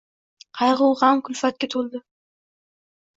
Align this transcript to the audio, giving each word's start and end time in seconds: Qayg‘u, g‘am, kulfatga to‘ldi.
Qayg‘u, 0.61 0.87
g‘am, 1.01 1.21
kulfatga 1.27 1.69
to‘ldi. 1.73 2.01